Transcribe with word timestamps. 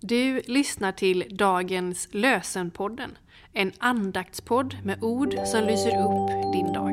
Du 0.00 0.42
lyssnar 0.46 0.92
till 0.92 1.24
dagens 1.30 2.08
Lösenpodden, 2.10 3.18
en 3.52 3.72
andaktspodd 3.78 4.76
med 4.84 5.02
ord 5.02 5.34
som 5.44 5.64
lyser 5.64 5.88
upp 5.88 6.52
din 6.52 6.72
dag. 6.72 6.92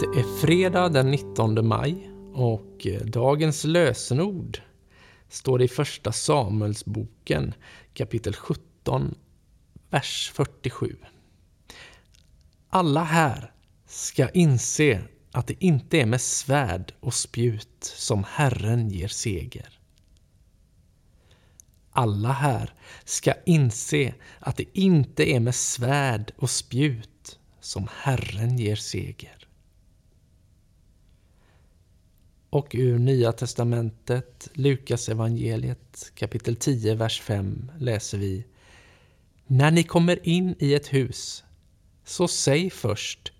Det 0.00 0.20
är 0.20 0.40
fredag 0.40 0.88
den 0.88 1.10
19 1.10 1.68
maj 1.68 2.10
och 2.34 2.86
eh, 2.86 3.00
dagens 3.00 3.64
lösenord 3.64 4.58
står 5.28 5.62
i 5.62 5.68
Första 5.68 6.12
Samuelsboken 6.12 7.54
kapitel 7.94 8.34
17, 8.34 9.14
vers 9.90 10.32
47. 10.34 10.96
Alla 12.72 13.04
här 13.04 13.52
ska 13.86 14.28
inse 14.28 15.02
att 15.32 15.46
det 15.46 15.64
inte 15.64 16.00
är 16.00 16.06
med 16.06 16.20
svärd 16.20 16.92
och 17.00 17.14
spjut 17.14 17.84
som 17.96 18.24
Herren 18.28 18.88
ger 18.88 19.08
seger. 19.08 19.78
Alla 21.90 22.32
här 22.32 22.74
ska 23.04 23.34
inse 23.46 24.14
att 24.38 24.56
det 24.56 24.78
inte 24.78 25.32
är 25.32 25.40
med 25.40 25.54
svärd 25.54 26.32
och 26.36 26.50
spjut 26.50 27.38
som 27.60 27.88
Herren 28.02 28.58
ger 28.58 28.76
seger. 28.76 29.48
Och 32.50 32.68
ur 32.72 32.98
Nya 32.98 33.32
Testamentet, 33.32 34.48
Lukas 34.52 35.08
evangeliet 35.08 36.12
kapitel 36.14 36.56
10, 36.56 36.94
vers 36.94 37.20
5 37.20 37.70
läser 37.78 38.18
vi 38.18 38.44
När 39.46 39.70
ni 39.70 39.82
kommer 39.82 40.28
in 40.28 40.54
i 40.58 40.74
ett 40.74 40.92
hus, 40.92 41.44
så 42.10 42.28
säg 42.28 42.70
först 42.70 43.32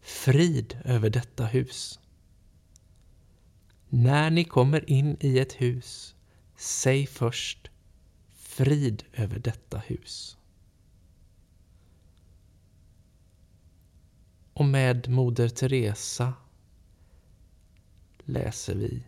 Frid 0.00 0.78
över 0.84 1.10
detta 1.10 1.46
hus. 1.46 2.00
När 3.88 4.30
ni 4.30 4.44
kommer 4.44 4.90
in 4.90 5.16
i 5.20 5.38
ett 5.38 5.52
hus, 5.52 6.14
säg 6.56 7.06
först 7.06 7.70
Frid 8.34 9.04
över 9.12 9.38
detta 9.38 9.78
hus. 9.78 10.36
Och 14.52 14.64
med 14.64 15.08
Moder 15.08 15.48
Teresa 15.48 16.34
läser 18.24 18.74
vi 18.74 19.02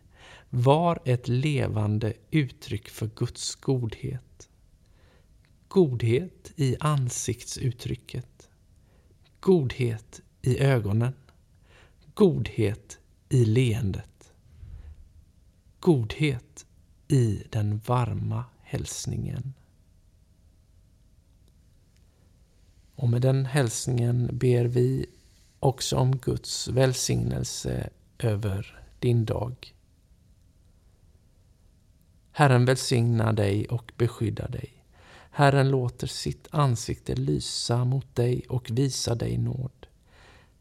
var 0.51 1.03
ett 1.05 1.29
levande 1.29 2.13
uttryck 2.31 2.89
för 2.89 3.07
Guds 3.07 3.55
godhet. 3.55 4.49
Godhet 5.69 6.53
i 6.57 6.77
ansiktsuttrycket. 6.81 8.51
Godhet 9.45 10.23
i 10.43 10.59
ögonen. 10.61 11.15
Godhet 12.15 12.99
i 13.29 13.45
leendet. 13.45 14.33
Godhet 15.81 16.67
i 17.09 17.43
den 17.51 17.81
varma 17.87 18.45
hälsningen. 18.63 19.55
Och 22.95 23.09
med 23.09 23.23
den 23.23 23.47
hälsningen 23.47 24.31
ber 24.33 24.65
vi 24.65 25.07
också 25.59 25.97
om 25.97 26.17
Guds 26.17 26.69
välsignelse 26.69 27.91
över 28.19 28.81
din 28.99 29.25
dag. 29.25 29.75
Herren 32.33 32.65
välsignar 32.65 33.33
dig 33.33 33.69
och 33.69 33.93
beskyddar 33.97 34.49
dig. 34.49 34.84
Herren 35.37 35.71
låter 35.71 36.07
sitt 36.07 36.49
ansikte 36.51 37.15
lysa 37.15 37.85
mot 37.85 38.15
dig 38.15 38.45
och 38.49 38.71
visa 38.71 39.15
dig 39.15 39.39
nåd. 39.39 39.87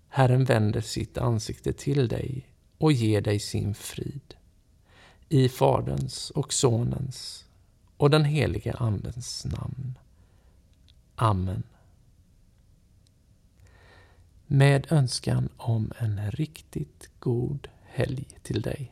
Herren 0.08 0.46
vänder 0.46 0.82
sitt 0.82 1.18
ansikte 1.18 1.74
till 1.74 2.08
dig 2.08 2.48
och 2.78 2.92
ger 2.92 3.22
dig 3.22 3.40
sin 3.40 3.74
frid. 3.74 4.36
I 5.30 5.50
Faderns 5.50 6.30
och 6.30 6.54
Sonens 6.54 7.46
och 7.98 8.10
den 8.10 8.26
helige 8.26 8.74
Andens 8.74 9.46
namn. 9.46 9.98
Amen. 11.16 11.64
Med 14.48 14.92
önskan 14.92 15.50
om 15.58 15.92
en 15.98 16.32
riktigt 16.32 17.10
god 17.20 17.68
helg 17.84 18.28
till 18.44 18.62
dig. 18.62 18.92